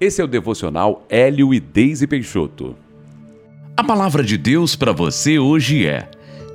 [0.00, 2.74] Esse é o devocional Hélio e Deise Peixoto.
[3.76, 6.10] A palavra de Deus para você hoje é: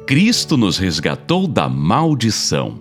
[0.05, 2.77] Cristo nos resgatou da maldição.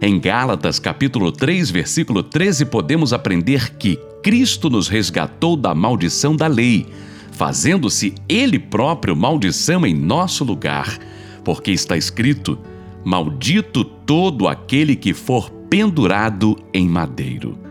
[0.00, 6.46] Em Gálatas, capítulo 3, versículo 13, podemos aprender que Cristo nos resgatou da maldição da
[6.46, 6.86] lei,
[7.32, 10.98] fazendo-se ele próprio maldição em nosso lugar,
[11.44, 12.58] porque está escrito:
[13.04, 17.65] Maldito todo aquele que for pendurado em madeiro.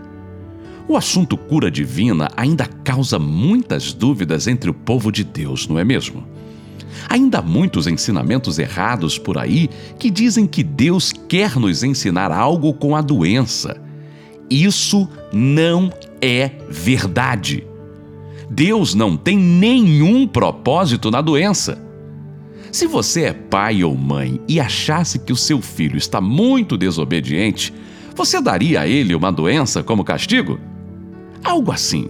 [0.88, 5.84] O assunto cura divina ainda causa muitas dúvidas entre o povo de Deus, não é
[5.84, 6.23] mesmo?
[7.09, 9.67] Ainda há muitos ensinamentos errados por aí
[9.98, 13.81] que dizem que Deus quer nos ensinar algo com a doença.
[14.48, 17.65] Isso não é verdade.
[18.49, 21.84] Deus não tem nenhum propósito na doença.
[22.71, 27.73] Se você é pai ou mãe e achasse que o seu filho está muito desobediente,
[28.15, 30.59] você daria a ele uma doença como castigo?
[31.45, 32.09] Algo assim.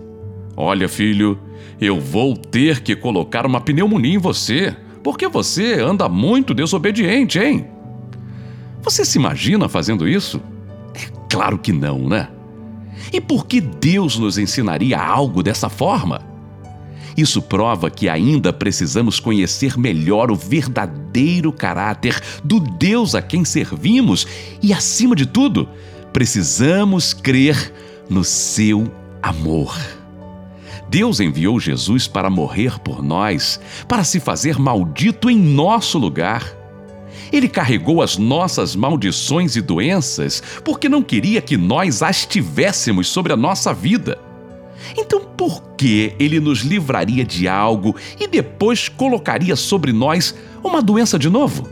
[0.56, 1.38] Olha, filho,
[1.80, 7.68] eu vou ter que colocar uma pneumonia em você, porque você anda muito desobediente, hein?
[8.82, 10.42] Você se imagina fazendo isso?
[10.94, 12.30] É claro que não, né?
[13.12, 16.22] E por que Deus nos ensinaria algo dessa forma?
[17.18, 24.26] Isso prova que ainda precisamos conhecer melhor o verdadeiro caráter do Deus a quem servimos
[24.62, 25.68] e, acima de tudo,
[26.14, 27.74] precisamos crer
[28.10, 28.92] no seu
[29.26, 29.76] amor.
[30.88, 36.56] Deus enviou Jesus para morrer por nós, para se fazer maldito em nosso lugar.
[37.34, 43.34] Ele carregou as nossas maldições e doenças porque não queria que nós as tivéssemos sobre
[43.34, 44.20] a nossa vida.
[44.96, 51.18] Então, por que ele nos livraria de algo e depois colocaria sobre nós uma doença
[51.18, 51.68] de novo?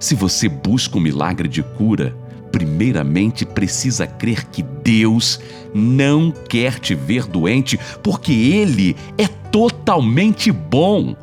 [0.00, 2.16] Se você busca um milagre de cura,
[2.54, 5.40] primeiramente precisa crer que Deus
[5.74, 11.16] não quer te ver doente, porque Ele é totalmente bom.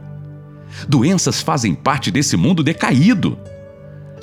[0.89, 3.37] Doenças fazem parte desse mundo decaído.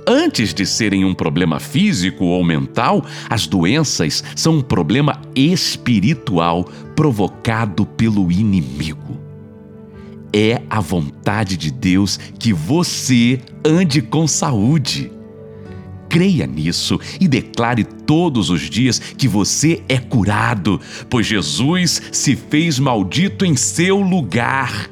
[0.07, 6.65] Antes de serem um problema físico ou mental, as doenças são um problema espiritual
[6.95, 9.19] provocado pelo inimigo.
[10.31, 15.11] É a vontade de Deus que você ande com saúde.
[16.19, 22.81] Creia nisso e declare todos os dias que você é curado, pois Jesus se fez
[22.81, 24.91] maldito em seu lugar.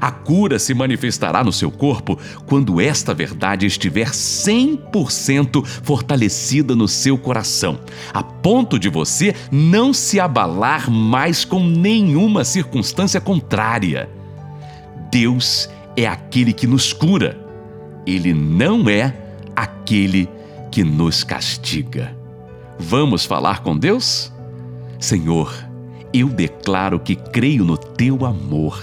[0.00, 7.18] A cura se manifestará no seu corpo quando esta verdade estiver 100% fortalecida no seu
[7.18, 7.80] coração,
[8.14, 14.08] a ponto de você não se abalar mais com nenhuma circunstância contrária.
[15.10, 17.36] Deus é aquele que nos cura,
[18.06, 19.12] ele não é
[19.56, 20.41] aquele que
[20.72, 22.16] que nos castiga.
[22.78, 24.32] Vamos falar com Deus?
[24.98, 25.54] Senhor,
[26.14, 28.82] eu declaro que creio no teu amor.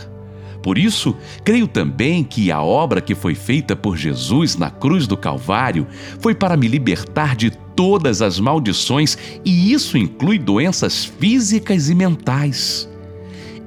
[0.62, 5.18] Por isso, creio também que a obra que foi feita por Jesus na cruz do
[5.18, 5.88] Calvário
[6.20, 12.88] foi para me libertar de todas as maldições, e isso inclui doenças físicas e mentais.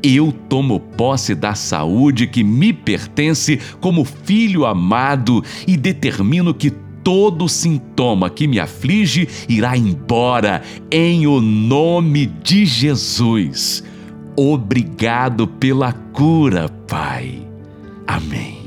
[0.02, 7.48] Eu tomo posse da saúde que me pertence como filho amado e determino que todo
[7.48, 13.82] sintoma que me aflige irá embora em o nome de Jesus.
[14.36, 17.46] Obrigado pela cura, Pai.
[18.06, 18.61] Amém.